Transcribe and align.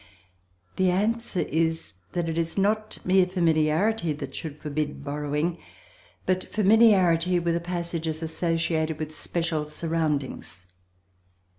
The 0.77 0.89
answer 0.89 1.41
is 1.41 1.93
that 2.13 2.27
it 2.27 2.35
is 2.35 2.57
not 2.57 2.97
mere 3.05 3.27
familiarity 3.27 4.13
that 4.13 4.33
should 4.33 4.59
forbid 4.59 5.03
borrowing, 5.03 5.59
but 6.25 6.45
familiarity 6.51 7.37
with 7.37 7.55
a 7.55 7.59
passage 7.59 8.07
as 8.07 8.23
associated 8.23 8.97
with 8.97 9.15
special 9.15 9.69
surroundings. 9.69 10.65